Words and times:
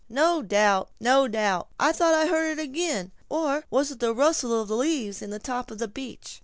"No 0.09 0.41
doubt—no 0.41 1.27
doubt. 1.27 1.67
I 1.79 1.91
thought 1.91 2.15
I 2.15 2.25
heard 2.25 2.57
it 2.57 2.59
again! 2.63 3.11
or 3.29 3.65
was 3.69 3.91
it 3.91 3.99
the 3.99 4.15
rustling 4.15 4.59
of 4.61 4.67
the 4.67 4.75
leaves 4.75 5.21
in 5.21 5.29
the 5.29 5.37
top 5.37 5.69
of 5.69 5.77
the 5.77 5.87
beech?" 5.87 6.39